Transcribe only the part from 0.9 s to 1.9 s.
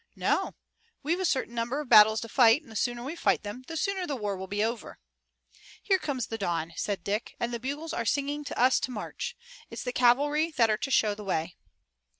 We've a certain number of